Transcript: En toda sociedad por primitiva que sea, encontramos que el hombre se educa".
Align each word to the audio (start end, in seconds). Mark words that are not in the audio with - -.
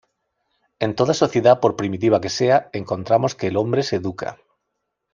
En 0.79 0.95
toda 0.95 1.13
sociedad 1.13 1.59
por 1.59 1.75
primitiva 1.75 2.19
que 2.21 2.29
sea, 2.37 2.71
encontramos 2.73 3.35
que 3.35 3.45
el 3.45 3.55
hombre 3.57 3.83
se 3.83 3.97
educa". 3.97 4.39